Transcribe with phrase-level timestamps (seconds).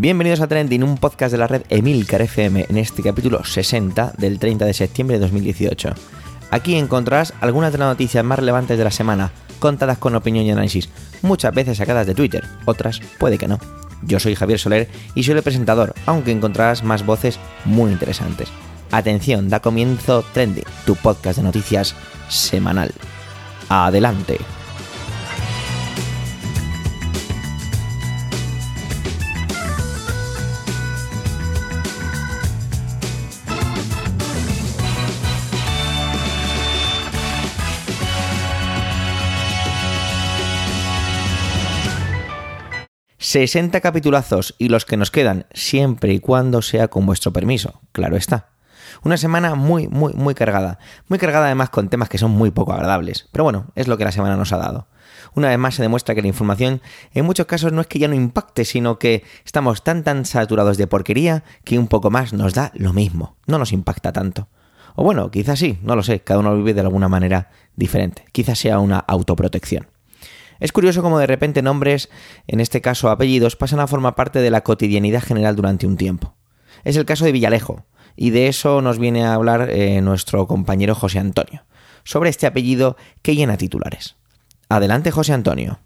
[0.00, 4.38] Bienvenidos a Trending, un podcast de la red Emilcar FM en este capítulo 60 del
[4.38, 5.90] 30 de septiembre de 2018.
[6.50, 10.52] Aquí encontrarás algunas de las noticias más relevantes de la semana, contadas con opinión y
[10.52, 10.88] análisis,
[11.20, 13.58] muchas veces sacadas de Twitter, otras puede que no.
[14.00, 18.48] Yo soy Javier Soler y soy el presentador, aunque encontrarás más voces muy interesantes.
[18.90, 21.94] Atención, da comienzo Trending, tu podcast de noticias
[22.30, 22.90] semanal.
[23.68, 24.38] Adelante.
[43.30, 48.16] 60 capitulazos y los que nos quedan, siempre y cuando sea con vuestro permiso, claro
[48.16, 48.48] está.
[49.04, 50.80] Una semana muy, muy, muy cargada.
[51.06, 53.28] Muy cargada además con temas que son muy poco agradables.
[53.30, 54.88] Pero bueno, es lo que la semana nos ha dado.
[55.36, 56.82] Una vez más se demuestra que la información
[57.14, 60.76] en muchos casos no es que ya no impacte, sino que estamos tan tan saturados
[60.76, 63.36] de porquería que un poco más nos da lo mismo.
[63.46, 64.48] No nos impacta tanto.
[64.96, 68.24] O bueno, quizás sí, no lo sé, cada uno vive de alguna manera diferente.
[68.32, 69.86] Quizás sea una autoprotección.
[70.60, 72.10] Es curioso cómo de repente nombres,
[72.46, 76.36] en este caso apellidos, pasan a formar parte de la cotidianidad general durante un tiempo.
[76.84, 80.94] Es el caso de Villalejo, y de eso nos viene a hablar eh, nuestro compañero
[80.94, 81.64] José Antonio,
[82.04, 84.16] sobre este apellido que llena titulares.
[84.68, 85.80] Adelante, José Antonio.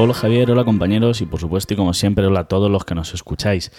[0.00, 2.94] Hola Javier, hola compañeros y por supuesto y como siempre hola a todos los que
[2.94, 3.72] nos escucháis.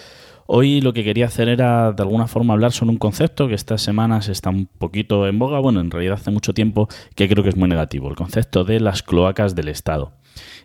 [0.52, 3.82] Hoy lo que quería hacer era de alguna forma hablar sobre un concepto que estas
[3.82, 7.50] semanas está un poquito en boga, bueno, en realidad hace mucho tiempo, que creo que
[7.50, 10.10] es muy negativo, el concepto de las cloacas del Estado.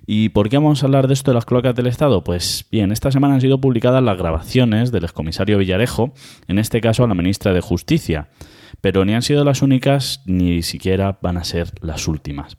[0.07, 2.23] ¿Y por qué vamos a hablar de esto de las cloacas del Estado?
[2.23, 6.15] Pues bien, esta semana han sido publicadas las grabaciones del excomisario Villarejo,
[6.47, 8.29] en este caso a la ministra de Justicia,
[8.81, 12.57] pero ni han sido las únicas ni siquiera van a ser las últimas.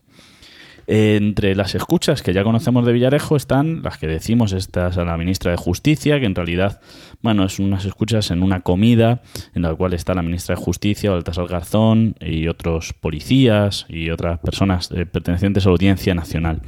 [0.88, 5.16] Entre las escuchas que ya conocemos de Villarejo están las que decimos estas a la
[5.16, 6.80] ministra de Justicia, que en realidad,
[7.22, 9.20] bueno, es unas escuchas en una comida
[9.54, 14.38] en la cual está la ministra de Justicia, Baltasar Garzón y otros policías y otras
[14.38, 16.62] personas eh, pertenecientes a la Audiencia Nacional.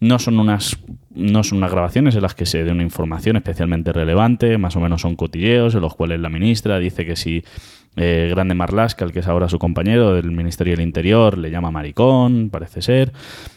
[0.00, 0.76] No son unas
[1.14, 4.80] no son unas grabaciones en las que se dé una información especialmente relevante, más o
[4.80, 7.44] menos son cotilleos en los cuales la ministra dice que si
[7.96, 11.70] eh, Grande Marlaska, el que es ahora su compañero del Ministerio del Interior, le llama
[11.70, 13.12] maricón, parece ser.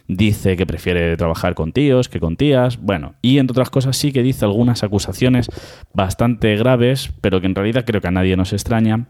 [0.08, 2.78] Dice que prefiere trabajar con tíos que con tías.
[2.82, 5.50] Bueno, y entre otras cosas sí que dice algunas acusaciones
[5.94, 9.08] bastante graves, pero que en realidad creo que a nadie nos extraña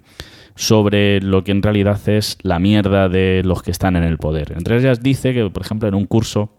[0.56, 4.54] sobre lo que en realidad es la mierda de los que están en el poder.
[4.58, 6.57] Entre ellas dice que, por ejemplo, en un curso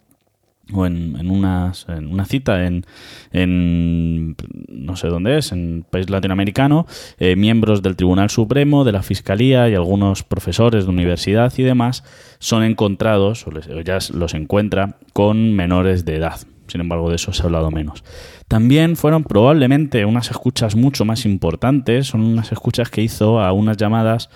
[0.73, 2.85] o en, en, en una cita en,
[3.33, 4.37] en,
[4.69, 6.87] no sé dónde es, en país latinoamericano,
[7.19, 12.05] eh, miembros del Tribunal Supremo, de la Fiscalía y algunos profesores de universidad y demás
[12.39, 16.39] son encontrados, o, ya los encuentra, con menores de edad.
[16.67, 18.05] Sin embargo, de eso se ha hablado menos.
[18.47, 23.79] También fueron probablemente unas escuchas mucho más importantes, son unas escuchas que hizo a unas
[23.79, 24.29] llamadas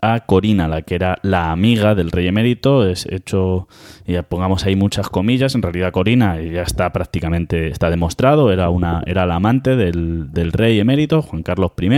[0.00, 3.68] a Corina, la que era la amiga del rey emérito, es hecho,
[4.06, 9.02] ya pongamos ahí muchas comillas, en realidad Corina ya está prácticamente, está demostrado, era una,
[9.06, 11.88] era la amante del, rey emérito, Juan Carlos I,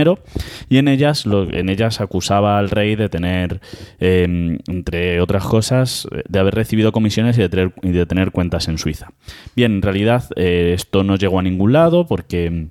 [0.69, 3.61] y en ellas, en ellas acusaba al rey de tener,
[3.99, 8.67] em, entre otras cosas, de haber recibido comisiones y de tener, y de tener cuentas
[8.67, 9.11] en Suiza.
[9.55, 12.67] Bien, en realidad eh, esto no llegó a ningún lado porque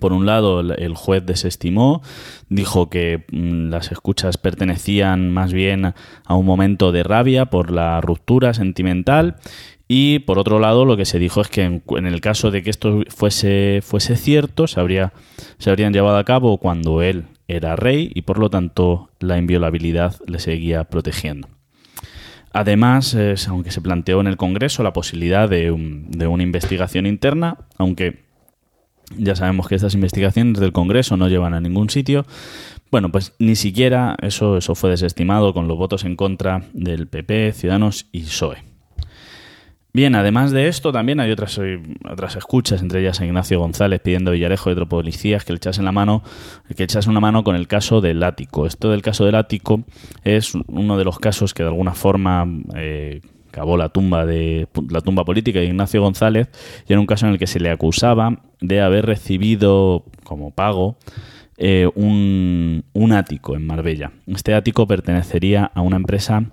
[0.00, 2.02] por un lado, el juez desestimó,
[2.48, 5.94] dijo que mm, las escuchas pertenecían más bien
[6.24, 9.36] a un momento de rabia por la ruptura sentimental
[9.92, 12.70] y por otro lado, lo que se dijo es que en, el caso de que
[12.70, 15.12] esto fuese, fuese cierto, se, habría,
[15.58, 20.14] se habrían llevado a cabo cuando él era rey y por lo tanto la inviolabilidad
[20.28, 21.48] le seguía protegiendo.
[22.52, 23.16] Además,
[23.48, 25.74] aunque se planteó en el Congreso la posibilidad de,
[26.08, 28.29] de una investigación interna, aunque
[29.16, 32.26] ya sabemos que estas investigaciones del Congreso no llevan a ningún sitio.
[32.90, 37.52] Bueno, pues ni siquiera eso, eso fue desestimado con los votos en contra del PP,
[37.52, 38.70] Ciudadanos y PSOE.
[39.92, 44.00] Bien, además de esto, también hay otras, eh, otras escuchas, entre ellas a Ignacio González
[44.00, 46.22] pidiendo a Villarejo y otros policías que le echasen la mano,
[46.76, 48.66] que echasen una mano con el caso del ático.
[48.66, 49.82] Esto del caso del ático
[50.22, 52.46] es uno de los casos que de alguna forma
[52.76, 56.48] eh, acabó la tumba de la tumba política de Ignacio González
[56.88, 60.96] y en un caso en el que se le acusaba de haber recibido como pago
[61.58, 64.12] eh, un, un, ático en Marbella.
[64.26, 66.44] Este ático pertenecería a una empresa,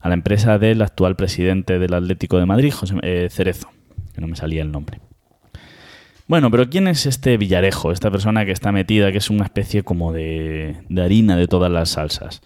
[0.00, 3.68] a la empresa del actual presidente del Atlético de Madrid, José eh, Cerezo,
[4.12, 4.98] que no me salía el nombre.
[6.26, 7.92] Bueno, pero ¿quién es este Villarejo?
[7.92, 11.70] Esta persona que está metida, que es una especie como de, de harina de todas
[11.70, 12.40] las salsas.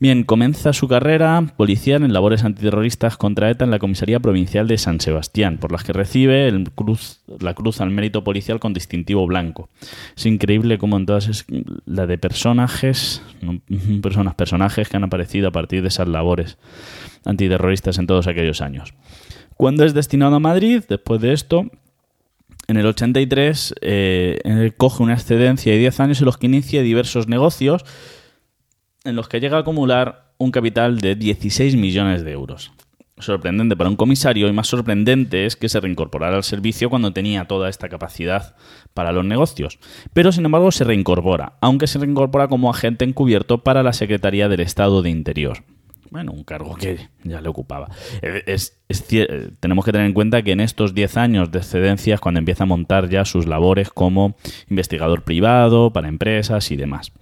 [0.00, 4.78] Bien, comienza su carrera policial en labores antiterroristas contra ETA en la Comisaría Provincial de
[4.78, 9.26] San Sebastián, por las que recibe el cruz, la cruz al mérito policial con distintivo
[9.26, 9.68] blanco.
[10.16, 11.44] Es increíble cómo en todas es
[11.84, 13.20] la de personajes,
[14.02, 16.56] personas, personajes que han aparecido a partir de esas labores
[17.26, 18.94] antiterroristas en todos aquellos años.
[19.58, 21.66] Cuando es destinado a Madrid, después de esto,
[22.68, 27.28] en el 83 eh, coge una excedencia de 10 años en los que inicia diversos
[27.28, 27.84] negocios
[29.04, 32.72] en los que llega a acumular un capital de 16 millones de euros.
[33.18, 37.44] Sorprendente para un comisario y más sorprendente es que se reincorporara al servicio cuando tenía
[37.44, 38.56] toda esta capacidad
[38.94, 39.78] para los negocios.
[40.14, 44.60] Pero sin embargo se reincorpora, aunque se reincorpora como agente encubierto para la Secretaría del
[44.60, 45.64] Estado de Interior.
[46.10, 47.88] Bueno, un cargo que ya le ocupaba.
[48.20, 48.56] Eh,
[49.60, 52.66] tenemos que tener en cuenta que en estos 10 años de excedencias, cuando empieza a
[52.66, 54.34] montar ya sus labores como
[54.68, 57.12] investigador privado, para empresas y demás.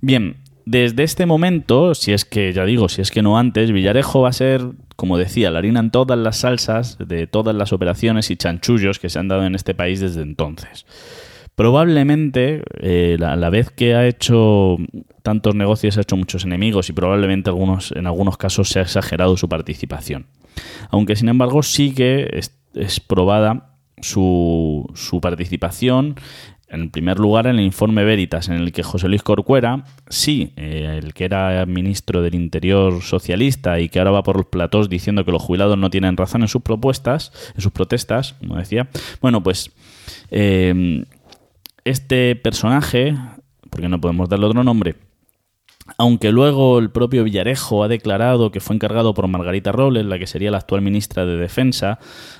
[0.00, 0.36] Bien,
[0.70, 4.28] desde este momento, si es que, ya digo, si es que no antes, Villarejo va
[4.28, 4.62] a ser,
[4.94, 9.10] como decía, la harina en todas las salsas de todas las operaciones y chanchullos que
[9.10, 10.86] se han dado en este país desde entonces.
[11.56, 14.76] Probablemente, eh, la, la, vez que ha hecho
[15.24, 19.36] tantos negocios, ha hecho muchos enemigos y probablemente algunos, en algunos casos se ha exagerado
[19.36, 20.26] su participación.
[20.90, 26.14] Aunque, sin embargo, sí que es, probada su, su participación
[26.70, 31.00] en primer lugar, en el informe Veritas, en el que José Luis Corcuera, sí, eh,
[31.02, 35.24] el que era ministro del Interior socialista y que ahora va por los platós diciendo
[35.24, 38.88] que los jubilados no tienen razón en sus propuestas, en sus protestas, como decía.
[39.20, 39.72] Bueno, pues
[40.30, 41.04] eh,
[41.84, 43.16] este personaje,
[43.68, 44.94] porque no podemos darle otro nombre,
[45.98, 50.26] aunque luego el propio Villarejo ha declarado que fue encargado por Margarita Robles, la que
[50.26, 51.98] sería la actual ministra de Defensa,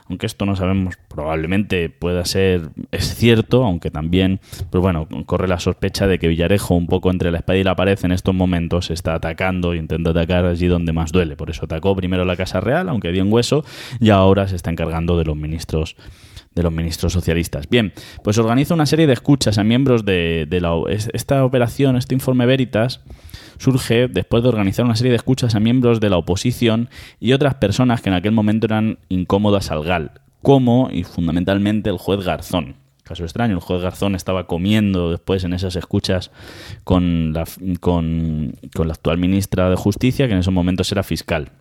[0.09, 5.61] aunque esto no sabemos, probablemente pueda ser, es cierto, aunque también, pues bueno, corre la
[5.61, 8.91] sospecha de que Villarejo, un poco entre la espada y la pared, en estos momentos
[8.91, 11.37] está atacando e intenta atacar allí donde más duele.
[11.37, 13.65] Por eso atacó primero la Casa Real, aunque dio en hueso,
[14.01, 15.97] y ahora se está encargando de los ministros
[16.55, 17.69] de los ministros socialistas.
[17.69, 17.93] Bien,
[18.25, 23.03] pues organiza una serie de escuchas a miembros de, la, esta operación, este informe Veritas,
[23.59, 26.89] surge después de organizar una serie de escuchas a miembros de la oposición
[27.21, 30.11] y otras personas que en aquel momento eran incómodas al GAL,
[30.43, 32.75] como y fundamentalmente el juez Garzón.
[33.05, 36.33] Caso extraño, el juez Garzón estaba comiendo después en esas escuchas
[36.83, 37.45] con la,
[37.79, 41.53] con la actual ministra de Justicia, que en esos momentos era fiscal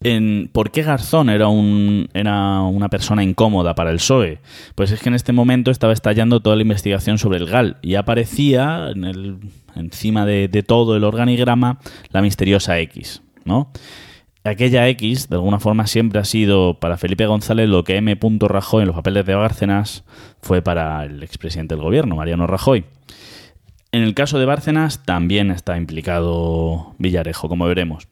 [0.00, 4.40] en por qué Garzón era, un, era una persona incómoda para el PSOE.
[4.74, 7.96] Pues es que en este momento estaba estallando toda la investigación sobre el GAL y
[7.96, 9.38] aparecía en el,
[9.74, 11.78] encima de, todo el organigrama
[12.10, 13.72] la misteriosa X, ¿no?
[14.44, 18.16] Aquella X, de alguna forma, siempre ha sido para Felipe González lo que M.
[18.40, 20.04] Rajoy en los papeles de Bárcenas
[20.40, 22.84] fue para el expresidente del gobierno, Mariano Rajoy.
[23.90, 28.08] En el caso de Bárcenas también está implicado Villarejo, como veremos.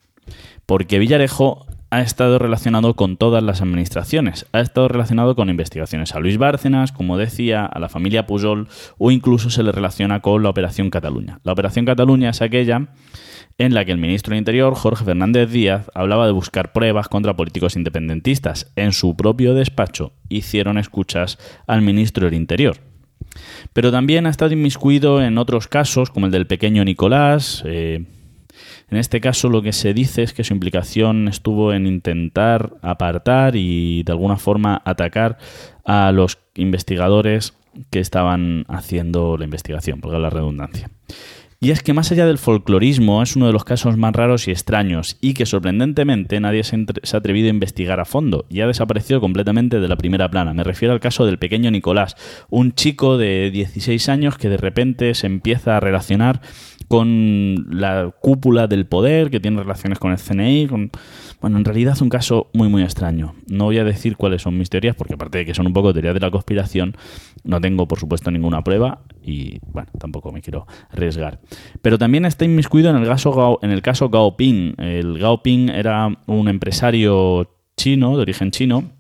[0.67, 4.47] Porque Villarejo ha estado relacionado con todas las administraciones.
[4.53, 8.69] Ha estado relacionado con investigaciones a Luis Bárcenas, como decía, a la familia Pujol
[8.99, 11.41] o incluso se le relaciona con la Operación Cataluña.
[11.45, 12.89] La Operación Cataluña es aquella
[13.59, 17.37] en la que el ministro del Interior, Jorge Fernández Díaz, hablaba de buscar pruebas contra
[17.37, 18.73] políticos independentistas.
[18.77, 22.77] En su propio despacho hicieron escuchas al ministro del Interior.
[23.73, 28.05] Pero también ha estado inmiscuido en otros casos, como el del pequeño Nicolás, eh,
[28.89, 33.57] en este caso lo que se dice es que su implicación estuvo en intentar apartar
[33.57, 35.39] y de alguna forma atacar
[35.85, 37.55] a los investigadores
[37.91, 40.89] que estaban haciendo la investigación, por la redundancia.
[41.59, 44.51] Y es que más allá del folclorismo es uno de los casos más raros y
[44.51, 49.23] extraños y que sorprendentemente nadie se, ha atrevido a investigar a fondo y ha desaparecido
[49.23, 50.53] completamente de la primera plana.
[50.53, 52.15] Me refiero al caso del pequeño Nicolás,
[52.51, 56.43] un chico de 16 años que de repente se empieza a relacionar
[56.89, 60.69] con la cúpula del poder, que tiene relaciones con el CNI.
[61.41, 63.35] Bueno, en realidad es un caso muy, muy extraño.
[63.51, 65.93] No voy a decir cuáles son mis teorías, porque aparte de que son un poco
[65.93, 66.97] teorías de la conspiración,
[67.45, 71.41] no tengo, por supuesto, ninguna prueba y, bueno, tampoco me quiero arriesgar.
[71.83, 74.75] Pero también está inmiscuido en el caso, en el caso Gao Ping.
[74.79, 78.96] El Gao Ping era un empresario chino, de origen chino,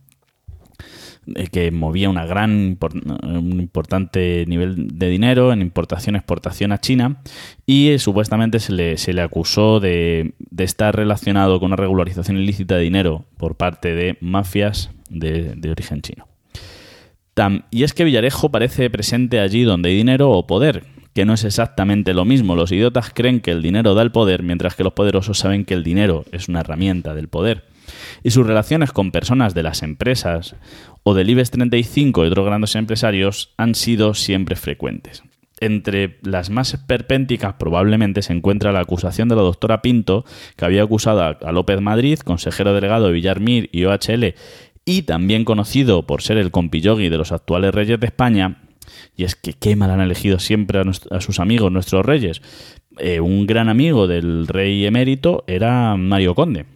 [1.50, 2.78] que movía una gran,
[3.22, 7.20] un importante nivel de dinero en importación-exportación a China
[7.66, 12.38] y eh, supuestamente se le, se le acusó de, de, estar relacionado con una regularización
[12.38, 16.28] ilícita de dinero por parte de mafias de, de origen chino.
[17.70, 21.44] y es que Villarejo parece presente allí donde hay dinero o poder, que no es
[21.44, 22.54] exactamente lo mismo.
[22.54, 25.74] Los idiotas creen que el dinero da el poder, mientras que los poderosos saben que
[25.74, 27.75] el dinero es una herramienta del poder
[28.22, 30.56] y sus relaciones con personas de las empresas
[31.02, 35.22] o del IBEX 35 y otros grandes empresarios han sido siempre frecuentes.
[35.58, 40.24] Entre las más esperpénticas probablemente se encuentra la acusación de la doctora Pinto,
[40.56, 44.34] que había acusado a López Madrid, consejero delegado de Villarmir y OHL,
[44.84, 48.58] y también conocido por ser el compillogui de los actuales reyes de España,
[49.16, 52.42] y es que qué mal han elegido siempre a, sus amigos, nuestros reyes.
[52.98, 56.66] Eh, un gran amigo del rey emérito era Mario Conde.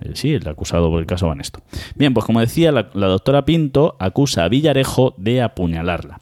[0.00, 1.62] Eh, sí, el acusado por el caso Banesto.
[1.94, 6.20] Bien, pues como decía, la, doctora Pinto acusa a Villarejo de apuñalarla.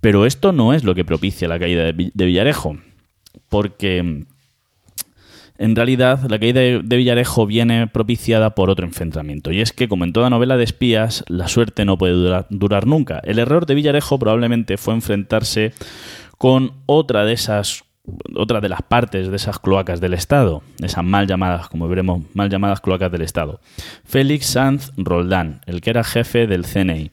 [0.00, 2.78] Pero esto no es lo que propicia la caída de, de Villarejo,
[3.48, 4.24] porque
[5.60, 10.04] en realidad, la caída de Villarejo viene propiciada por otro enfrentamiento, y es que, como
[10.04, 12.14] en toda novela de espías, la suerte no puede
[12.48, 13.20] durar, nunca.
[13.24, 15.74] El error de Villarejo probablemente fue enfrentarse
[16.38, 17.84] con otra de esas
[18.36, 22.48] otra de las partes de esas cloacas del Estado, esas mal llamadas, como veremos, mal
[22.50, 23.60] llamadas cloacas del Estado.
[24.04, 27.10] Félix Sanz Roldán, el que era jefe del CNI.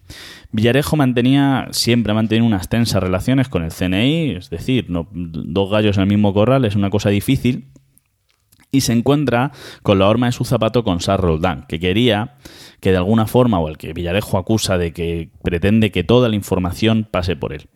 [0.52, 5.70] Villarejo mantenía, siempre ha mantenido unas tensas relaciones con el CNI, es decir, no, dos
[5.70, 7.66] gallos en el mismo corral es una cosa difícil,
[8.72, 9.52] y se encuentra
[9.84, 12.36] con la horma de su zapato con Sar Roldán, que quería
[12.80, 16.36] que de alguna forma, o el que Villarejo acusa de que pretende que toda la
[16.36, 17.70] información pase por él.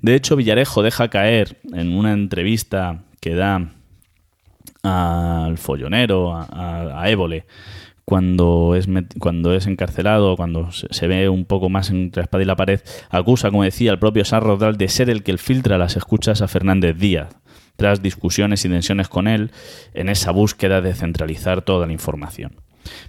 [0.00, 3.72] De hecho, Villarejo deja caer en una entrevista que da
[4.82, 7.44] al follonero, a, a Évole,
[8.06, 8.88] cuando es,
[9.18, 12.80] cuando es encarcelado, cuando se, ve un poco más entre la espada y la pared,
[13.10, 16.48] acusa, como decía, al propio Sar Roldán de ser el que filtra las escuchas a
[16.48, 17.36] Fernández Díaz
[17.76, 19.50] tras discusiones y tensiones con él
[19.94, 22.56] en esa búsqueda de centralizar toda la información.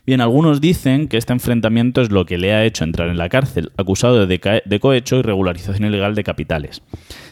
[0.06, 3.30] Bien, algunos dicen que este enfrentamiento es lo que le ha hecho entrar en la
[3.30, 4.40] cárcel, acusado de,
[4.80, 6.82] cohecho y regularización ilegal de capitales.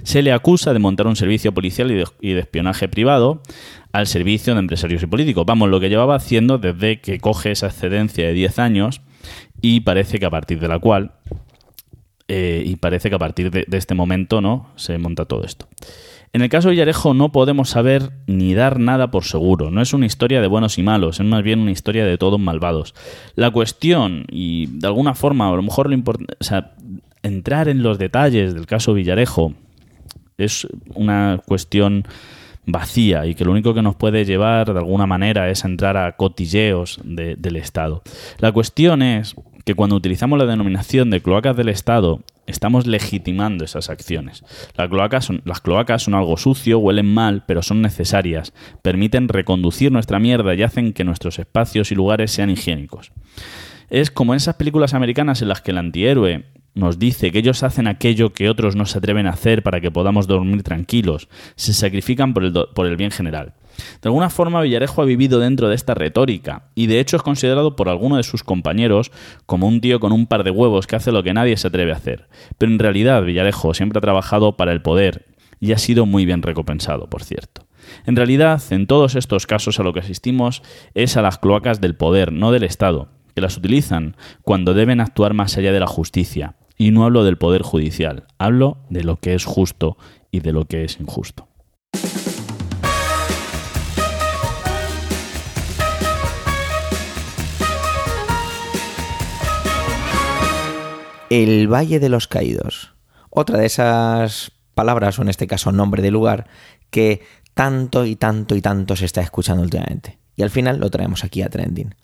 [0.04, 3.42] Se le acusa de montar un servicio policial y de, y de, espionaje privado
[3.92, 5.46] al servicio de empresarios y políticos.
[5.46, 9.02] Vamos, lo que llevaba haciendo desde que coge esa excedencia de 10 años
[9.62, 11.14] y parece que a partir de la cual,
[12.28, 14.70] eh, y parece que a partir de, de este momento, ¿no?
[14.76, 15.68] Se monta todo esto.
[16.36, 19.72] En el caso de Villarejo no podemos saber ni dar nada por seguro.
[19.72, 22.42] No es una historia de buenos y malos, es más bien una historia de todos
[22.42, 22.94] malvados.
[23.36, 26.36] La cuestión, y de alguna forma, a lo mejor lo importante,
[27.24, 29.54] entrar en los detalles del caso Villarejo
[30.38, 32.06] es una cuestión
[32.66, 36.18] vacía y que lo único que nos puede llevar de alguna manera es entrar a
[36.18, 38.04] cotilleos del Estado.
[38.40, 43.90] La cuestión es que cuando utilizamos la denominación de cloacas del Estado, estamos legitimando esas
[43.90, 44.44] acciones.
[44.78, 48.54] Las cloacas, son, las cloacas son algo sucio, huelen mal, pero son necesarias.
[48.84, 53.12] Permiten reconducir nuestra mierda y hacen que nuestros espacios y lugares sean higiénicos.
[53.90, 56.46] Es como en esas películas americanas en las que el antihéroe
[56.76, 59.92] nos dice que ellos hacen aquello que otros no se atreven a hacer para que
[59.92, 63.54] podamos dormir tranquilos, se sacrifican por el, por el bien general.
[64.02, 67.76] De alguna forma, Villarejo ha vivido dentro de esta retórica, y de hecho es considerado
[67.76, 69.12] por alguno de sus compañeros
[69.46, 71.92] como un tío con un par de huevos que hace lo que nadie se atreve
[71.92, 72.28] a hacer.
[72.58, 75.26] Pero en realidad, Villarejo siempre ha trabajado para el poder,
[75.60, 77.66] y ha sido muy bien recompensado, por cierto.
[78.06, 80.62] En realidad, en todos estos casos a lo que asistimos
[80.94, 85.34] es a las cloacas del poder, no del Estado, que las utilizan cuando deben actuar
[85.34, 86.56] más allá de la justicia.
[86.78, 89.98] Y no hablo del poder judicial, hablo de lo que es justo
[90.32, 91.48] y de lo que es injusto.
[101.30, 102.94] El Valle de los Caídos.
[103.30, 106.48] Otra de esas palabras, o en este caso nombre de lugar,
[106.90, 107.22] que
[107.54, 110.20] tanto y tanto y tanto se está escuchando últimamente.
[110.36, 111.96] Y al final lo traemos aquí a Trending.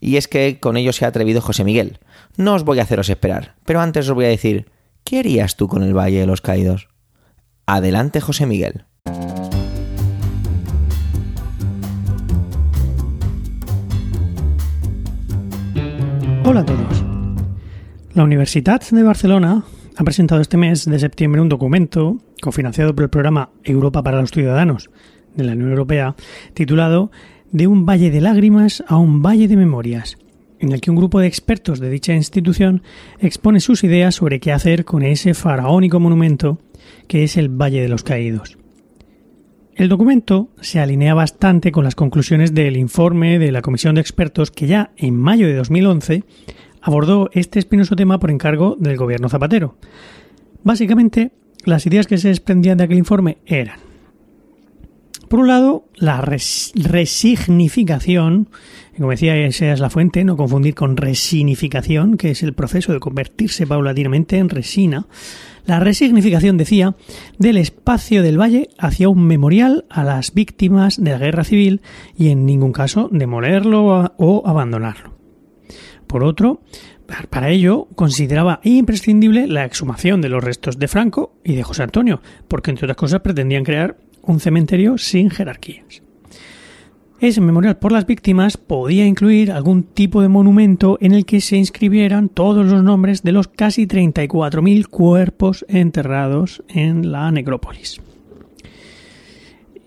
[0.00, 2.00] Y es que con ello se ha atrevido José Miguel.
[2.36, 4.70] No os voy a haceros esperar, pero antes os voy a decir,
[5.04, 6.88] ¿qué harías tú con el Valle de los Caídos?
[7.66, 8.84] Adelante, José Miguel.
[16.44, 17.07] Hola a todos.
[18.18, 19.62] La Universidad de Barcelona
[19.96, 24.32] ha presentado este mes de septiembre un documento cofinanciado por el programa Europa para los
[24.32, 24.90] Ciudadanos
[25.36, 26.16] de la Unión Europea
[26.52, 27.12] titulado
[27.52, 30.18] De un valle de lágrimas a un valle de memorias,
[30.58, 32.82] en el que un grupo de expertos de dicha institución
[33.20, 36.58] expone sus ideas sobre qué hacer con ese faraónico monumento
[37.06, 38.58] que es el Valle de los Caídos.
[39.76, 44.50] El documento se alinea bastante con las conclusiones del informe de la Comisión de Expertos
[44.50, 46.24] que ya en mayo de 2011
[46.88, 49.76] abordó este espinoso tema por encargo del gobierno Zapatero.
[50.64, 51.32] Básicamente,
[51.64, 53.78] las ideas que se desprendían de aquel informe eran,
[55.28, 58.48] por un lado, la resignificación,
[58.96, 63.00] como decía, esa es la fuente, no confundir con resignificación, que es el proceso de
[63.00, 65.08] convertirse paulatinamente en resina.
[65.66, 66.96] La resignificación, decía,
[67.38, 71.82] del espacio del valle hacia un memorial a las víctimas de la guerra civil
[72.16, 75.17] y en ningún caso demolerlo o abandonarlo.
[76.08, 76.62] Por otro,
[77.30, 82.20] Para ello, consideraba imprescindible la exhumación de los restos de Franco y de José Antonio,
[82.48, 86.02] porque entre otras cosas pretendían crear un cementerio sin jerarquías.
[87.18, 91.56] Ese memorial por las víctimas podía incluir algún tipo de monumento en el que se
[91.56, 98.00] inscribieran todos los nombres de los casi 34.000 cuerpos enterrados en la necrópolis.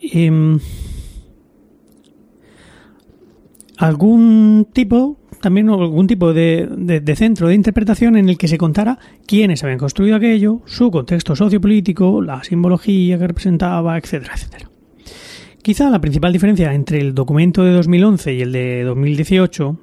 [0.01, 0.59] Em,
[3.77, 9.63] algún tipo también algún tipo de, centro de interpretación en el que se contara quiénes
[9.63, 14.69] habían construido aquello, su contexto sociopolítico, la simbología que representaba, etcétera, etcétera.
[15.61, 19.77] Quizá la principal diferencia entre el documento de 2011 y el de 2018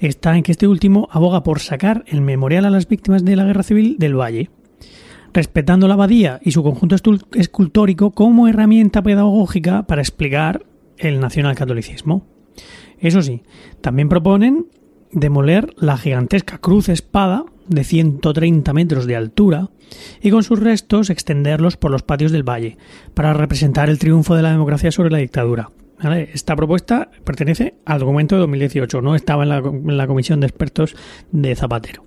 [0.00, 3.44] está en que este último aboga por sacar el memorial a las víctimas de la
[3.44, 4.50] guerra civil del Valle,
[5.32, 6.96] respetando la abadía y su conjunto
[7.34, 10.64] escultórico como herramienta pedagógica para explicar
[10.98, 12.26] el nacionalcatolicismo.
[12.98, 13.42] Eso sí,
[13.80, 14.66] también proponen
[15.12, 19.70] demoler la gigantesca cruz espada de 130 metros de altura
[20.20, 22.78] y con sus restos extenderlos por los patios del valle
[23.14, 25.70] para representar el triunfo de la democracia sobre la dictadura.
[26.32, 30.96] Esta propuesta pertenece al documento de 2018, no estaba en la, comisión de expertos
[31.30, 32.06] de Zapatero.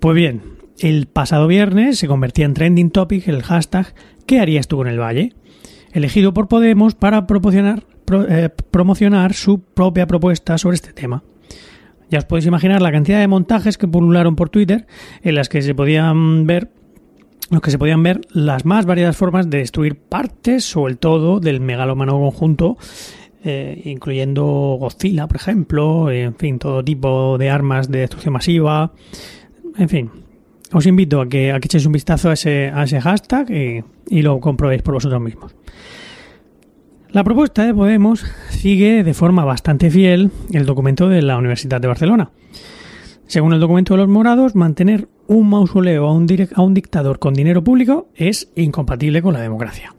[0.00, 0.42] Pues bien,
[0.78, 3.94] el pasado viernes se convertía en trending topic el hashtag
[4.26, 5.34] ¿Qué harías tú con el valle?
[5.92, 7.84] elegido por Podemos para promocionar,
[8.28, 11.22] eh, promocionar su propia propuesta sobre este tema.
[12.10, 14.86] Ya os podéis imaginar la cantidad de montajes que pulularon por Twitter
[15.22, 16.70] en las que se podían ver
[17.50, 21.40] los que se podían ver las más variadas formas de destruir partes o el todo
[21.40, 22.76] del megalómano conjunto,
[23.42, 24.44] eh, incluyendo
[24.78, 28.92] Godzilla, por ejemplo, en fin, todo tipo de armas de destrucción masiva,
[29.76, 30.10] en fin.
[30.72, 34.20] Os invito a que, a echéis un vistazo a ese, a ese hashtag y, y
[34.20, 35.54] lo comprobéis por vosotros mismos.
[37.10, 41.88] La propuesta de Podemos sigue de forma bastante fiel el documento de la Universidad de
[41.88, 42.30] Barcelona.
[43.26, 48.08] Según el documento de los morados, mantener un mausoleo a un, dictador con dinero público
[48.14, 49.94] es incompatible con la democracia.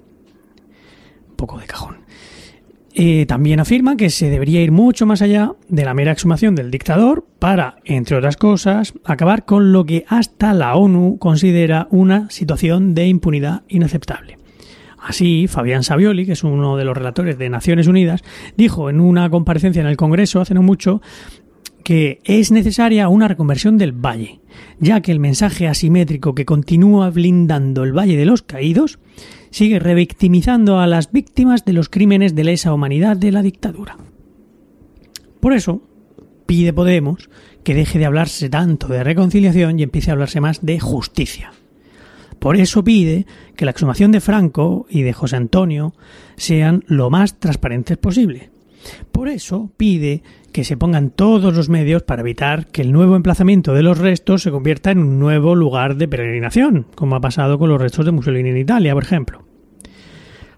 [1.30, 1.98] Un poco de cajón.
[3.28, 7.26] también afirma que se debería ir mucho más allá de la mera exhumación del dictador
[7.40, 13.08] para, entre otras cosas, acabar con lo que hasta la ONU considera una situación de
[13.08, 14.39] impunidad inaceptable.
[15.02, 18.24] Así, Fabián Savioli, que es uno de los relatores de Naciones Unidas,
[18.58, 21.02] dijo en una comparecencia en el Congreso hace no mucho
[21.84, 24.42] que es necesaria una reconversión del valle,
[24.80, 29.00] ya que el mensaje asimétrico que continúa blindando el Valle de los Caídos
[29.50, 33.98] sigue revictimizando a las víctimas de los crímenes de lesa humanidad de la dictadura.
[35.40, 35.82] Por eso,
[36.46, 37.30] pide Podemos
[37.64, 41.54] que deje de hablarse tanto de reconciliación y empiece a hablarse más de justicia.
[42.40, 43.26] Por eso pide
[43.56, 45.94] que la exhumación de Franco y de José Antonio
[46.38, 48.50] sean lo más transparentes posible.
[49.12, 50.24] Por eso pide
[50.54, 54.42] que se pongan todos los medios para evitar que el nuevo emplazamiento de los restos
[54.42, 58.12] se convierta en un nuevo lugar de peregrinación, como ha pasado con los restos de
[58.12, 59.46] Mussolini en Italia, por ejemplo.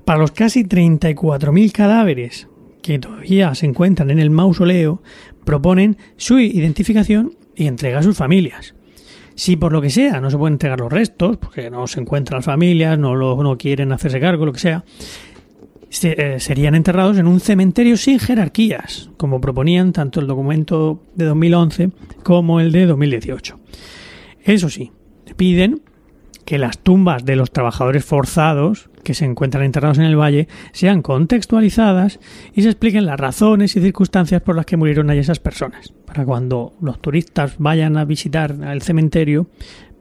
[0.05, 2.47] Para los casi 34.000 cadáveres
[2.81, 5.01] que todavía se encuentran en el mausoleo,
[5.45, 8.75] proponen su identificación y entrega a sus familias.
[9.35, 12.39] Si por lo que sea no se pueden entregar los restos, porque no se encuentran
[12.39, 14.83] las familias, no, lo, no quieren hacerse cargo, lo que sea,
[16.03, 21.89] eh, serían enterrados en un cementerio sin jerarquías, como proponían tanto el documento de 2011
[22.23, 23.59] como el de 2018.
[24.43, 24.91] Eso sí,
[25.35, 25.81] piden
[26.45, 31.01] que las tumbas de los trabajadores forzados que se encuentran enterrados en el valle sean
[31.01, 32.19] contextualizadas
[32.53, 36.25] y se expliquen las razones y circunstancias por las que murieron allí esas personas, para
[36.25, 39.47] cuando los turistas vayan a visitar el cementerio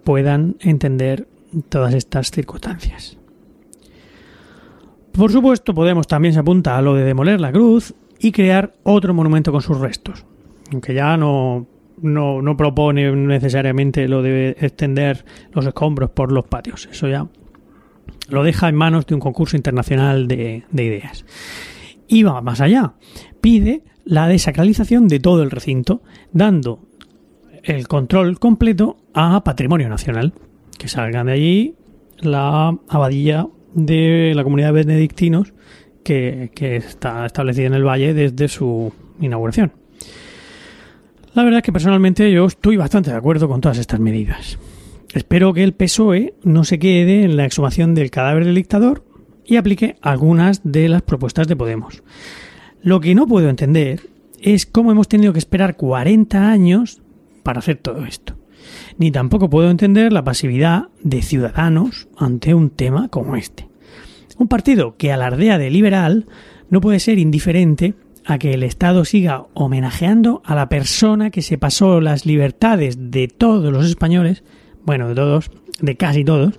[0.04, 1.28] puedan entender
[1.68, 3.18] todas estas circunstancias.
[5.12, 9.12] Por supuesto, Podemos también se apunta a lo de demoler la cruz y crear otro
[9.12, 10.24] monumento con sus restos,
[10.72, 11.66] aunque ya no
[12.02, 16.88] no, no propone necesariamente lo de extender los escombros por los patios.
[16.90, 17.26] Eso ya
[18.28, 21.24] lo deja en manos de un concurso internacional de, de ideas.
[22.08, 22.94] Y va más allá.
[23.40, 26.80] Pide la desacralización de todo el recinto, dando
[27.62, 30.32] el control completo a Patrimonio Nacional.
[30.78, 31.74] Que salgan de allí
[32.18, 35.52] la abadía de la comunidad de benedictinos
[36.02, 39.72] que, que está establecida en el valle desde su inauguración.
[41.34, 44.58] La verdad es que personalmente yo estoy bastante de acuerdo con todas estas medidas.
[45.12, 49.04] Espero que el PSOE no se quede en la exhumación del cadáver del dictador
[49.44, 52.02] y aplique algunas de las propuestas de Podemos.
[52.82, 54.08] Lo que no puedo entender
[54.40, 57.02] es cómo hemos tenido que esperar 40 años
[57.42, 58.36] para hacer todo esto.
[58.98, 63.68] Ni tampoco puedo entender la pasividad de ciudadanos ante un tema como este.
[64.38, 66.26] Un partido que alardea de liberal
[66.70, 67.94] no puede ser indiferente
[68.24, 73.28] a que el Estado siga homenajeando a la persona que se pasó las libertades de
[73.28, 74.44] todos los españoles,
[74.90, 76.58] bueno, de todos, de casi todos,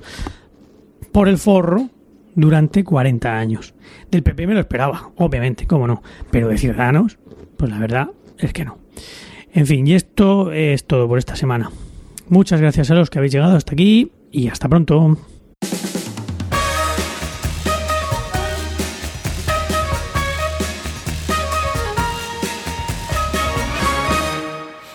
[1.12, 1.90] por el forro
[2.34, 3.74] durante 40 años.
[4.10, 7.20] Del PP me lo esperaba, obviamente, cómo no, pero de Ciudadanos,
[7.58, 8.78] pues la verdad es que no.
[9.52, 11.72] En fin, y esto es todo por esta semana.
[12.30, 15.18] Muchas gracias a los que habéis llegado hasta aquí y hasta pronto.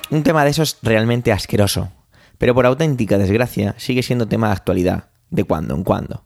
[0.09, 1.92] Un tema de esos realmente asqueroso,
[2.38, 6.25] pero por auténtica desgracia sigue siendo tema de actualidad, de cuando en cuando.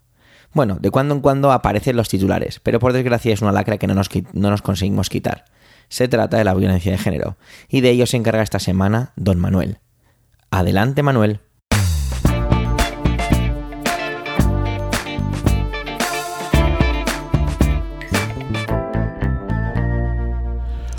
[0.53, 3.87] Bueno, de cuando en cuando aparecen los titulares, pero por desgracia es una lacra que
[3.87, 5.44] no nos, no nos conseguimos quitar.
[5.88, 7.37] Se trata de la violencia de género,
[7.68, 9.79] y de ello se encarga esta semana don Manuel.
[10.51, 11.40] Adelante, Manuel.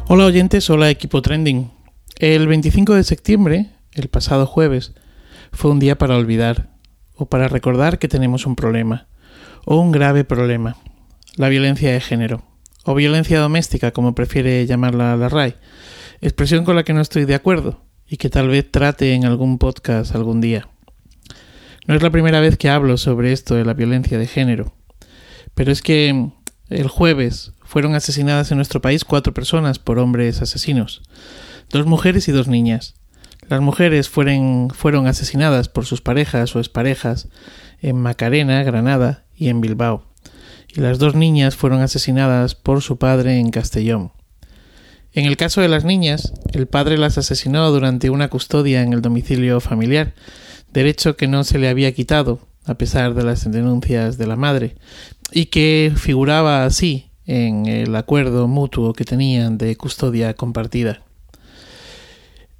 [0.07, 1.71] Hola oyentes, hola equipo trending.
[2.17, 4.93] El 25 de septiembre, el pasado jueves,
[5.51, 6.69] fue un día para olvidar
[7.15, 9.07] o para recordar que tenemos un problema,
[9.65, 10.77] o un grave problema,
[11.35, 12.43] la violencia de género,
[12.83, 15.55] o violencia doméstica, como prefiere llamarla la RAI,
[16.21, 19.57] expresión con la que no estoy de acuerdo y que tal vez trate en algún
[19.57, 20.67] podcast algún día.
[21.87, 24.73] No es la primera vez que hablo sobre esto de la violencia de género,
[25.53, 26.29] pero es que
[26.69, 31.01] el jueves fueron asesinadas en nuestro país cuatro personas por hombres asesinos,
[31.69, 32.95] dos mujeres y dos niñas.
[33.51, 37.27] Las mujeres fueron, fueron asesinadas por sus parejas o exparejas
[37.81, 40.05] en Macarena, Granada y en Bilbao,
[40.73, 44.13] y las dos niñas fueron asesinadas por su padre en Castellón.
[45.11, 49.01] En el caso de las niñas, el padre las asesinó durante una custodia en el
[49.01, 50.13] domicilio familiar,
[50.71, 54.77] derecho que no se le había quitado, a pesar de las denuncias de la madre,
[55.33, 61.01] y que figuraba así en el acuerdo mutuo que tenían de custodia compartida.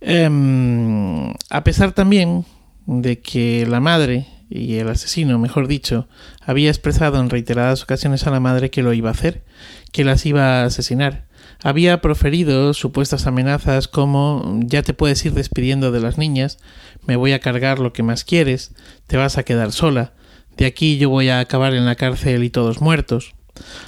[0.02, 2.46] Em, a pesar también
[2.88, 6.08] de que la madre y el asesino, mejor dicho,
[6.42, 9.44] había expresado en reiteradas ocasiones a la madre que lo iba a hacer,
[9.92, 11.26] que las iba a asesinar.
[11.64, 16.58] Había proferido supuestas amenazas como ya te puedes ir despidiendo de las niñas,
[17.06, 18.74] me voy a cargar lo que más quieres,
[19.08, 20.14] te vas a quedar sola,
[20.58, 23.36] de aquí yo voy a acabar en la cárcel y todos muertos.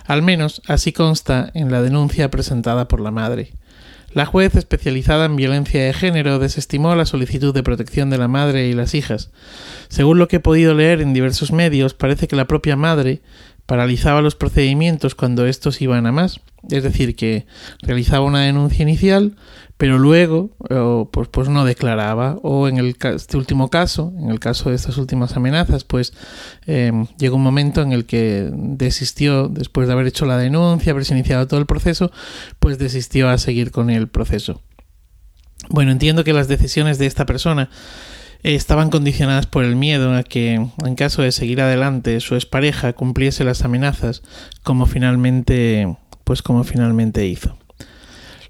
[0.05, 3.53] Al menos así consta en la denuncia presentada por la madre.
[4.13, 8.67] La juez especializada en violencia de género desestimó la solicitud de protección de la madre
[8.67, 9.31] y las hijas.
[9.87, 13.21] Según lo que he podido leer en diversos medios, parece que la propia madre
[13.65, 17.47] paralizaba los procedimientos cuando estos iban a más, es decir, que
[17.81, 19.35] realizaba una denuncia inicial,
[19.77, 20.51] pero luego
[21.11, 24.97] pues, pues no declaraba, o en el, este último caso, en el caso de estas
[24.97, 26.13] últimas amenazas, pues
[26.65, 31.13] em, llegó un momento en el que desistió, después de haber hecho la denuncia, haberse
[31.13, 32.11] iniciado todo el proceso,
[32.59, 34.61] pues desistió a seguir con el proceso.
[35.69, 37.69] Bueno, entiendo que las decisiones de esta persona
[38.43, 43.43] estaban condicionadas por el miedo a que, en caso de seguir adelante, su expareja cumpliese
[43.43, 44.21] las amenazas,
[44.63, 47.57] como finalmente, pues como finalmente hizo.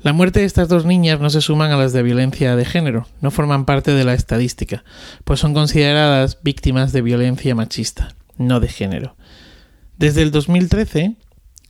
[0.03, 3.07] La muerte de estas dos niñas no se suman a las de violencia de género,
[3.21, 4.83] no forman parte de la estadística,
[5.23, 9.15] pues son consideradas víctimas de violencia machista, no de género.
[9.97, 11.15] Desde el 2013,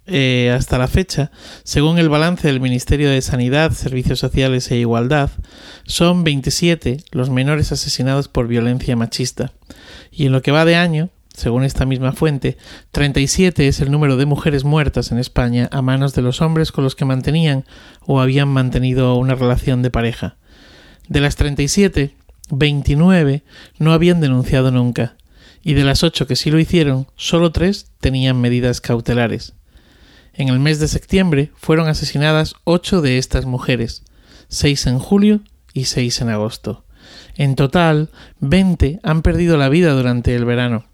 [0.07, 1.29] eh, hasta la fecha,
[1.63, 5.29] según el balance del Ministerio de Sanidad, Servicios Sociales e Igualdad,
[5.85, 9.53] son 27 los menores asesinados por violencia machista.
[10.11, 12.57] Y en lo que va de año, según esta misma fuente,
[12.91, 16.83] 37 es el número de mujeres muertas en España a manos de los hombres con
[16.83, 17.65] los que mantenían
[18.05, 20.37] o habían mantenido una relación de pareja.
[21.07, 22.15] De las 37,
[22.49, 23.43] 29
[23.79, 25.17] no habían denunciado nunca,
[25.63, 29.53] y de las 8 que sí lo hicieron, solo 3 tenían medidas cautelares.
[30.33, 34.03] En el mes de septiembre fueron asesinadas ocho de estas mujeres,
[34.47, 35.41] seis en julio
[35.73, 36.85] y seis en agosto.
[37.35, 40.85] En total, veinte han perdido la vida durante el verano.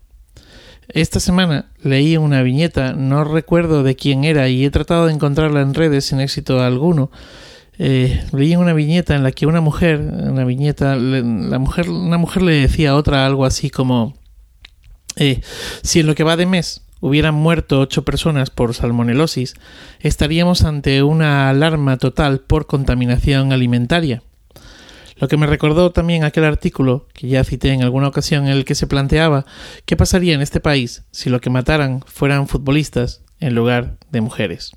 [0.90, 5.62] Esta semana leí una viñeta, no recuerdo de quién era y he tratado de encontrarla
[5.62, 7.12] en redes sin éxito alguno.
[7.78, 12.42] Eh, leí una viñeta en la que una mujer, una viñeta, la mujer, una mujer
[12.42, 14.18] le decía a otra algo así como
[15.16, 15.42] eh,
[15.84, 19.54] si en lo que va de mes hubieran muerto ocho personas por salmonelosis,
[20.00, 24.24] estaríamos ante una alarma total por contaminación alimentaria.
[25.20, 28.66] Lo que me recordó también aquel artículo que ya cité en alguna ocasión en el
[28.66, 29.46] que se planteaba
[29.86, 34.72] qué pasaría en este país si lo que mataran fueran futbolistas en lugar de mujeres.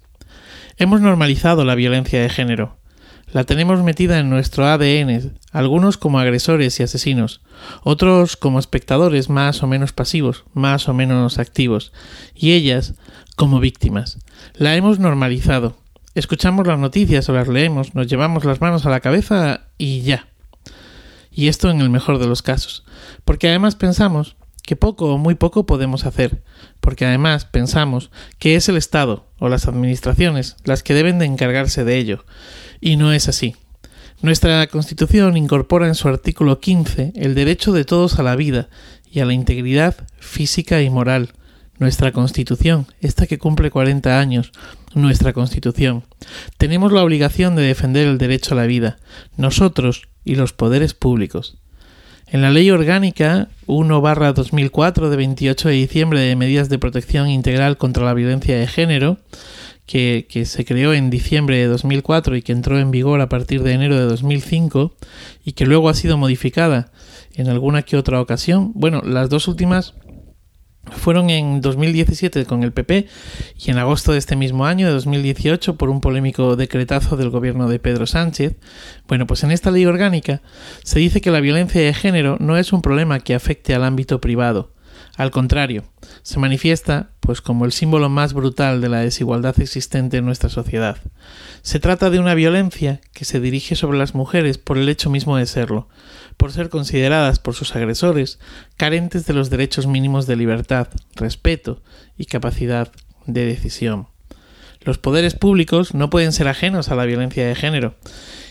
[0.79, 2.77] Hemos normalizado la violencia de género,
[3.33, 7.41] la tenemos metida en nuestro ADN, algunos como agresores y asesinos,
[7.83, 11.93] otros como espectadores más o menos pasivos, más o menos activos,
[12.35, 12.95] y ellas
[13.35, 14.19] como víctimas.
[14.55, 15.79] La hemos normalizado.
[16.15, 20.32] Escuchamos las noticias o las leemos, nos llevamos las manos a la cabeza y ya.
[21.33, 22.85] Y esto en el mejor de los casos.
[23.25, 26.43] Porque además pensamos que poco o muy poco podemos hacer,
[26.81, 31.85] porque además pensamos que es el Estado o las administraciones las que deben de encargarse
[31.85, 32.25] de ello,
[32.81, 33.57] y no es así.
[34.21, 38.69] Nuestra Constitución incorpora en su artículo 15 el derecho de todos a la vida
[39.11, 41.33] y a la integridad física y moral.
[41.79, 44.53] Nuestra Constitución, esta que cumple 40 años,
[44.95, 46.05] nuestra Constitución.
[46.57, 48.99] Tenemos la obligación de defender el derecho a la vida,
[49.37, 51.57] nosotros y los poderes públicos.
[52.27, 58.05] En la Ley Orgánica 1-2004 de 28 de diciembre de Medidas de Protección Integral contra
[58.05, 59.19] la Violencia de Género,
[59.85, 63.63] que, que, se creó en diciembre de 2004 y que entró en vigor a partir
[63.63, 64.95] de enero de 2005
[65.45, 66.91] y que luego ha sido modificada
[67.35, 68.73] en alguna que otra ocasión.
[68.75, 69.95] Bueno, las dos últimas
[70.91, 73.07] fueron en 2017 con el PP
[73.59, 77.69] y en agosto de este mismo año, de 2018, por un polémico decretazo del gobierno
[77.69, 78.57] de Pedro Sánchez.
[79.07, 80.43] Bueno, pues en esta ley orgánica
[80.83, 84.21] se dice que la violencia de género no es un problema que afecte al ámbito
[84.21, 84.73] privado.
[85.17, 85.85] Al contrario,
[86.23, 90.97] se manifiesta pues como el símbolo más brutal de la desigualdad existente en nuestra sociedad.
[91.61, 95.37] Se trata de una violencia que se dirige sobre las mujeres por el hecho mismo
[95.37, 95.89] de serlo,
[96.43, 98.41] por ser consideradas por sus agresores
[98.77, 101.85] carentes de los derechos mínimos de libertad, respeto
[102.19, 102.91] y capacidad
[103.27, 104.09] de decisión.
[104.81, 107.95] Los poderes públicos no pueden ser ajenos a la violencia de género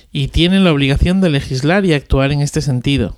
[0.09, 3.17] y tienen la obligación de legislar y actuar en este sentido.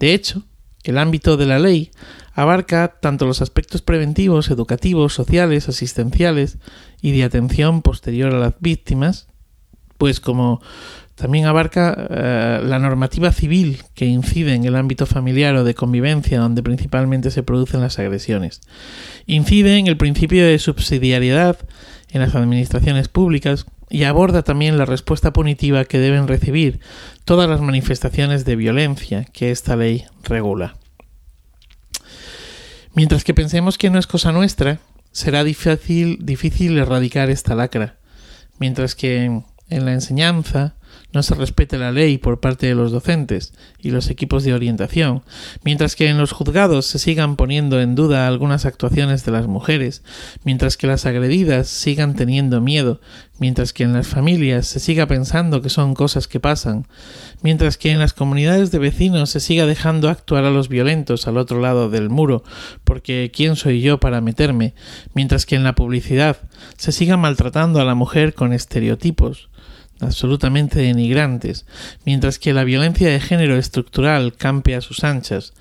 [0.00, 0.42] De hecho,
[0.82, 1.92] el ámbito de la ley
[2.34, 6.58] abarca tanto los aspectos preventivos, educativos, sociales, asistenciales
[7.00, 9.28] y de atención posterior a las víctimas,
[9.96, 10.60] pues como
[11.18, 16.38] también abarca eh, la normativa civil que incide en el ámbito familiar o de convivencia
[16.38, 18.60] donde principalmente se producen las agresiones.
[19.26, 21.58] Incide en el principio de subsidiariedad
[22.10, 26.78] en las administraciones públicas y aborda también la respuesta punitiva que deben recibir
[27.24, 30.76] todas las manifestaciones de violencia que esta ley regula.
[32.94, 34.78] Mientras que pensemos que no es cosa nuestra,
[35.10, 37.96] será difícil, difícil erradicar esta lacra,
[38.60, 40.76] mientras que en la enseñanza,
[41.12, 45.22] no se respete la ley por parte de los docentes y los equipos de orientación,
[45.64, 50.02] mientras que en los juzgados se sigan poniendo en duda algunas actuaciones de las mujeres,
[50.44, 53.00] mientras que las agredidas sigan teniendo miedo,
[53.38, 56.86] mientras que en las familias se siga pensando que son cosas que pasan,
[57.42, 61.38] mientras que en las comunidades de vecinos se siga dejando actuar a los violentos al
[61.38, 62.42] otro lado del muro,
[62.84, 64.74] porque ¿quién soy yo para meterme?
[65.14, 66.36] mientras que en la publicidad
[66.76, 69.48] se siga maltratando a la mujer con estereotipos,
[70.00, 71.66] absolutamente denigrantes,
[72.04, 75.54] mientras que la violencia de género estructural campe a sus anchas,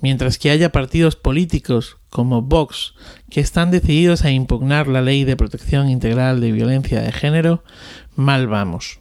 [0.00, 2.94] mientras que haya partidos políticos como Vox
[3.30, 7.64] que están decididos a impugnar la ley de protección integral de violencia de género,
[8.14, 9.00] mal vamos.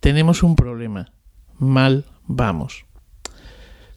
[0.00, 1.12] Tenemos un problema.
[1.58, 2.84] Mal vamos.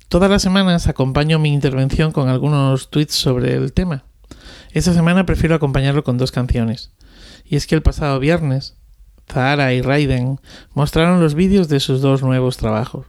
[0.08, 4.04] Todas las semanas acompaño mi intervención con algunos tweets sobre el tema.
[4.72, 6.92] Esta semana prefiero acompañarlo con dos canciones.
[7.46, 8.78] Y es que el pasado viernes
[9.32, 10.40] Zahara y Raiden
[10.74, 13.08] mostraron los vídeos de sus dos nuevos trabajos.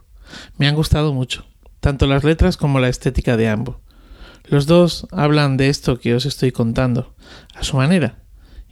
[0.57, 1.45] Me han gustado mucho,
[1.79, 3.77] tanto las letras como la estética de ambos.
[4.45, 7.13] Los dos hablan de esto que os estoy contando,
[7.55, 8.19] a su manera,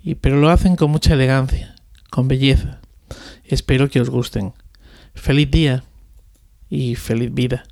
[0.03, 1.75] y pero lo hacen con mucha elegancia,
[2.09, 2.79] con belleza.
[3.43, 4.53] Espero que os gusten.
[5.13, 5.83] Feliz día
[6.69, 7.63] y feliz vida.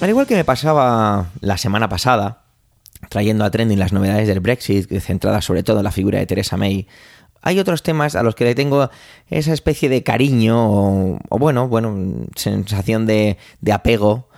[0.00, 2.42] Al igual que me pasaba la semana pasada,
[3.08, 6.56] trayendo a trending las novedades del Brexit, centradas sobre todo en la figura de Theresa
[6.56, 6.86] May,
[7.42, 8.90] hay otros temas a los que le tengo
[9.28, 14.28] esa especie de cariño o, bueno, bueno, sensación de, de, apego,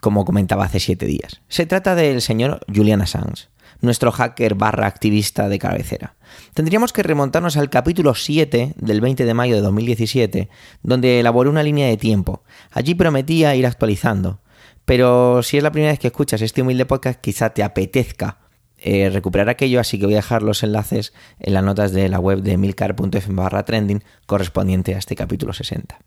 [0.00, 1.40] como comentaba hace siete días.
[1.48, 3.48] Se trata del señor Julian Assange,
[3.80, 6.14] nuestro hacker barra activista de cabecera.
[6.54, 10.48] Tendríamos que remontarnos al capítulo 7 del 20 de mayo de 2017,
[10.84, 12.44] donde elaboré una línea de tiempo.
[12.70, 14.38] Allí prometía ir actualizando.
[14.92, 18.40] Pero si es la primera vez que escuchas este humilde podcast, quizá te apetezca
[18.76, 22.18] eh, recuperar aquello, así que voy a dejar los enlaces en las notas de la
[22.18, 25.98] web de milcar.fm barra trending correspondiente a este capítulo 60.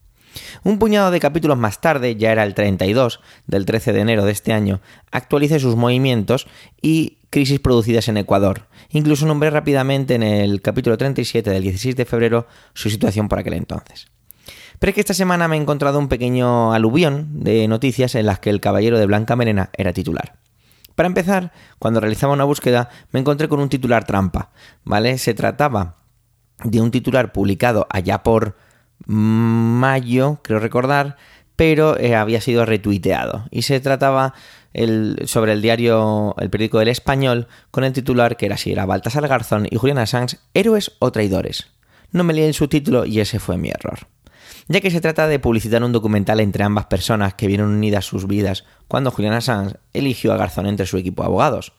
[0.64, 4.34] Un puñado de capítulos más tarde, ya era el 32 del 13 de enero de
[4.34, 6.46] este año, actualicé sus movimientos
[6.80, 8.68] y crisis producidas en Ecuador.
[8.92, 12.46] Incluso nombré rápidamente en el capítulo 37 del 16 de febrero
[12.76, 14.10] su situación por aquel entonces.
[14.80, 18.40] Pero es que esta semana me he encontrado un pequeño aluvión de noticias en las
[18.40, 20.36] que el caballero de Blanca Merena era titular.
[20.96, 24.52] Para empezar, cuando realizaba una búsqueda, me encontré con un titular trampa,
[24.84, 25.18] ¿vale?
[25.18, 25.98] Se trataba
[26.64, 28.56] de un titular publicado allá por
[29.06, 31.18] mayo, creo recordar,
[31.56, 33.46] pero eh, había sido retuiteado.
[33.52, 34.34] Y se trataba
[35.26, 39.28] sobre el diario, el periódico del Español, con el titular que era si era Baltasar
[39.28, 41.68] Garzón y Julian Assange, héroes o traidores.
[42.12, 44.08] No me leí el subtítulo y ese fue mi error.
[44.68, 48.28] Ya que se trata de publicitar un documental entre ambas personas que vieron unidas sus
[48.28, 51.74] vidas cuando Julian Assange eligió a Garzón entre su equipo de abogados.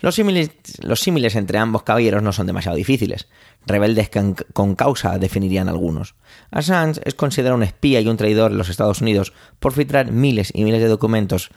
[0.00, 0.50] Los símiles,
[0.80, 3.28] los entre ambos caballeros no son demasiado difíciles.
[3.66, 4.10] Rebeldes
[4.52, 6.14] con causa definirían algunos.
[6.50, 10.52] Assange es considerado un espía y un traidor en los Estados Unidos por filtrar miles
[10.54, 11.50] y miles de documentos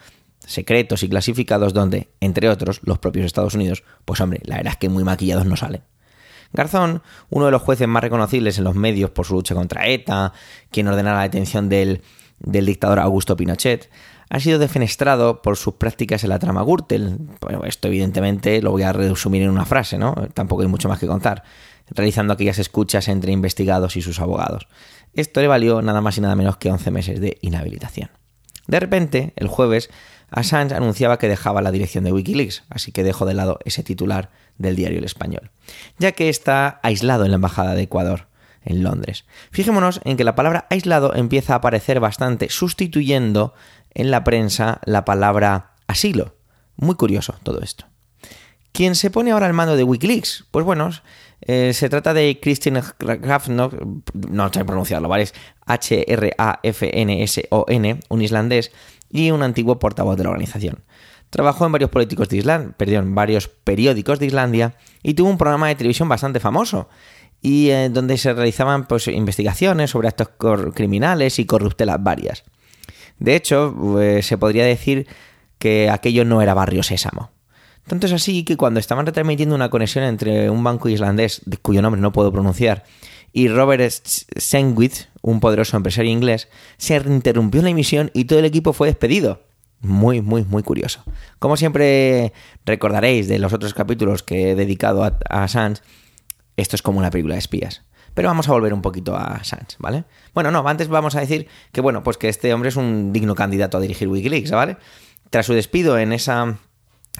[0.46, 4.78] secretos y clasificados donde, entre otros, los propios Estados Unidos, pues hombre, la verdad es
[4.78, 5.82] que muy maquillados no salen.
[6.52, 10.32] Garzón, uno de los jueces más reconocibles en los medios por su lucha contra ETA,
[10.70, 12.02] quien ordenara la detención del,
[12.40, 13.90] del dictador Augusto Pinochet,
[14.30, 17.18] ha sido defenestrado por sus prácticas en la trama Gürtel.
[17.64, 20.14] Esto evidentemente lo voy a resumir en una frase, ¿no?
[20.34, 21.42] Tampoco hay mucho más que contar.
[21.90, 24.68] Realizando aquellas escuchas entre investigados y sus abogados.
[25.14, 28.10] Esto le valió nada más y nada menos que 11 meses de inhabilitación.
[28.68, 29.90] De repente, el jueves,
[30.30, 34.30] Assange anunciaba que dejaba la dirección de Wikileaks, así que dejó de lado ese titular
[34.58, 35.50] del diario El Español,
[35.98, 38.28] ya que está aislado en la Embajada de Ecuador,
[38.64, 39.24] en Londres.
[39.50, 43.54] Fijémonos en que la palabra aislado empieza a aparecer bastante, sustituyendo
[43.94, 46.36] en la prensa la palabra asilo.
[46.76, 47.86] Muy curioso todo esto.
[48.72, 50.44] ¿Quién se pone ahora al mando de Wikileaks?
[50.50, 50.90] Pues bueno,
[51.42, 53.70] eh, se trata de Christian Grafno,
[54.14, 55.28] no sé pronunciarlo, ¿vale?
[55.66, 56.30] H-R-A-F-N-S-O-N,
[58.08, 58.70] un islandés
[59.10, 60.82] y un antiguo portavoz de la organización.
[61.30, 65.68] Trabajó en varios políticos de Islandia, perdón, varios periódicos de Islandia y tuvo un programa
[65.68, 66.88] de televisión bastante famoso
[67.40, 70.28] y eh, donde se realizaban pues, investigaciones sobre actos
[70.74, 72.44] criminales y corruptelas varias.
[73.18, 75.06] De hecho, pues, se podría decir
[75.58, 77.30] que aquello no era barrio sésamo.
[77.86, 82.00] Tanto es así que cuando estaban retransmitiendo una conexión entre un banco islandés, cuyo nombre
[82.00, 82.84] no puedo pronunciar,
[83.32, 88.72] y Robert Sandwich, un poderoso empresario inglés, se interrumpió la emisión y todo el equipo
[88.72, 89.42] fue despedido.
[89.80, 91.02] Muy, muy, muy curioso.
[91.38, 92.34] Como siempre
[92.66, 95.82] recordaréis de los otros capítulos que he dedicado a, a Sans,
[96.56, 97.82] esto es como una película de espías.
[98.12, 100.04] Pero vamos a volver un poquito a Sans, ¿vale?
[100.34, 103.34] Bueno, no, antes vamos a decir que, bueno, pues que este hombre es un digno
[103.34, 104.76] candidato a dirigir Wikileaks, ¿vale?
[105.30, 106.58] Tras su despido en esa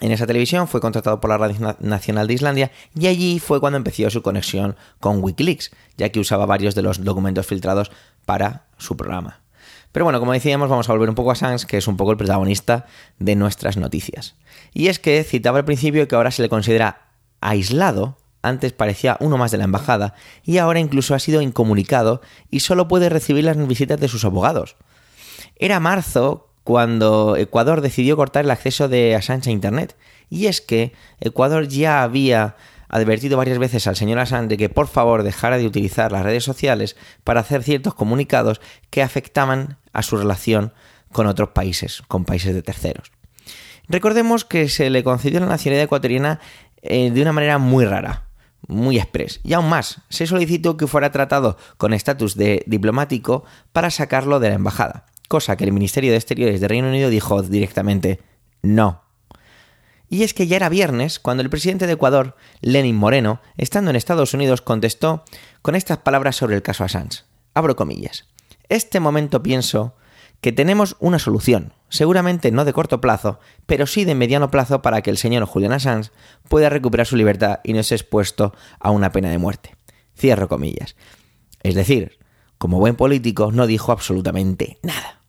[0.01, 3.77] en esa televisión fue contratado por la Radio Nacional de Islandia y allí fue cuando
[3.77, 7.91] empezó su conexión con Wikileaks, ya que usaba varios de los documentos filtrados
[8.25, 9.41] para su programa.
[9.93, 12.13] Pero bueno, como decíamos, vamos a volver un poco a Sans, que es un poco
[12.13, 12.87] el protagonista
[13.19, 14.37] de nuestras noticias.
[14.73, 17.09] Y es que citaba al principio que ahora se le considera
[17.41, 22.61] aislado, antes parecía uno más de la embajada, y ahora incluso ha sido incomunicado y
[22.61, 24.77] solo puede recibir las visitas de sus abogados.
[25.57, 29.97] Era marzo cuando Ecuador decidió cortar el acceso de Assange a Internet.
[30.29, 32.55] Y es que Ecuador ya había
[32.89, 36.45] advertido varias veces al señor Assange de que por favor dejara de utilizar las redes
[36.45, 40.73] sociales para hacer ciertos comunicados que afectaban a su relación
[41.11, 43.11] con otros países, con países de terceros.
[43.89, 46.39] Recordemos que se le concedió la nacionalidad ecuatoriana
[46.83, 48.29] eh, de una manera muy rara,
[48.69, 49.41] muy express.
[49.43, 54.51] Y aún más, se solicitó que fuera tratado con estatus de diplomático para sacarlo de
[54.51, 58.19] la embajada cosa que el Ministerio de Exteriores de Reino Unido dijo directamente
[58.63, 59.05] no.
[60.09, 63.97] Y es que ya era viernes cuando el presidente de Ecuador, Lenin Moreno, estando en
[63.97, 65.25] Estados Unidos, contestó
[65.63, 67.23] con estas palabras sobre el caso Assange.
[67.55, 68.27] Abro comillas.
[68.69, 69.95] Este momento pienso
[70.41, 75.01] que tenemos una solución, seguramente no de corto plazo, pero sí de mediano plazo para
[75.01, 76.11] que el señor Julian Assange
[76.49, 79.77] pueda recuperar su libertad y no esté expuesto a una pena de muerte.
[80.19, 80.97] Cierro comillas.
[81.63, 82.19] Es decir,
[82.59, 85.20] como buen político no dijo absolutamente nada.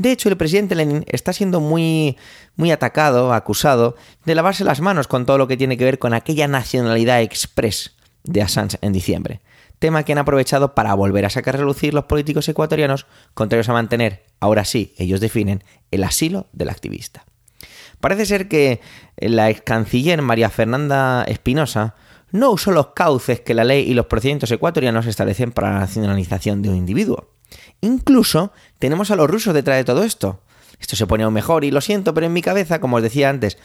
[0.00, 2.16] De hecho, el presidente Lenin está siendo muy,
[2.56, 6.14] muy atacado, acusado de lavarse las manos con todo lo que tiene que ver con
[6.14, 9.42] aquella nacionalidad express de Assange en diciembre.
[9.78, 13.74] Tema que han aprovechado para volver a sacar a relucir los políticos ecuatorianos, contrarios a
[13.74, 17.26] mantener, ahora sí, ellos definen, el asilo del activista.
[18.00, 18.80] Parece ser que
[19.18, 21.94] la ex canciller María Fernanda Espinosa
[22.30, 26.62] no usó los cauces que la ley y los procedimientos ecuatorianos establecen para la nacionalización
[26.62, 27.28] de un individuo.
[27.80, 30.40] Incluso tenemos a los rusos detrás de todo esto.
[30.80, 33.28] Esto se pone aún mejor y lo siento, pero en mi cabeza, como os decía
[33.28, 33.58] antes,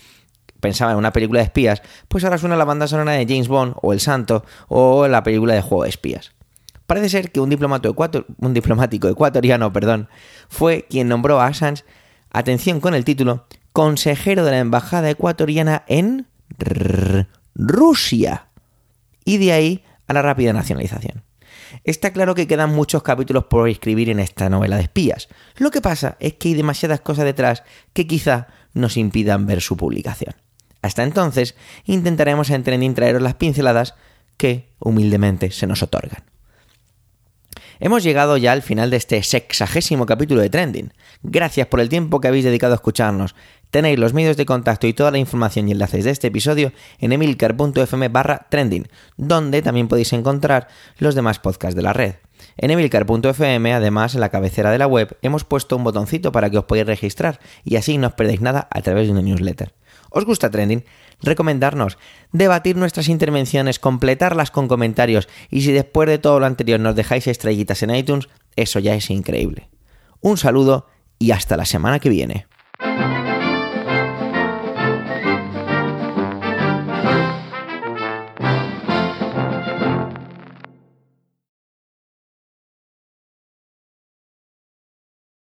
[0.59, 3.75] pensaba en una película de espías, pues ahora suena la banda sonora de James Bond
[3.81, 6.33] o El Santo o la película de Juego de Espías.
[6.87, 7.51] Parece ser que un,
[8.39, 10.09] un diplomático ecuatoriano perdón,
[10.49, 11.83] fue quien nombró a Assange,
[12.31, 16.27] atención con el título, consejero de la embajada ecuatoriana en
[17.55, 18.47] Rusia.
[19.23, 21.23] Y de ahí a la rápida nacionalización.
[21.83, 25.27] Está claro que quedan muchos capítulos por escribir en esta novela de espías.
[25.57, 29.77] Lo que pasa es que hay demasiadas cosas detrás que quizá nos impidan ver su
[29.77, 30.35] publicación.
[30.81, 33.95] Hasta entonces, intentaremos en Trending traeros las pinceladas
[34.37, 36.23] que humildemente se nos otorgan.
[37.79, 40.93] Hemos llegado ya al final de este sexagésimo capítulo de Trending.
[41.23, 43.35] Gracias por el tiempo que habéis dedicado a escucharnos.
[43.69, 47.11] Tenéis los medios de contacto y toda la información y enlaces de este episodio en
[47.11, 50.69] emilcar.fm barra trending, donde también podéis encontrar
[50.99, 52.15] los demás podcasts de la red.
[52.55, 56.57] En emilcar.fm, además, en la cabecera de la web, hemos puesto un botoncito para que
[56.57, 59.73] os podáis registrar y así no os perdéis nada a través de una newsletter.
[60.09, 60.85] ¿Os gusta Trending?
[61.21, 61.97] Recomendarnos,
[62.31, 67.27] debatir nuestras intervenciones, completarlas con comentarios y si después de todo lo anterior nos dejáis
[67.27, 69.69] estrellitas en iTunes, eso ya es increíble.
[70.21, 70.87] Un saludo
[71.19, 72.47] y hasta la semana que viene.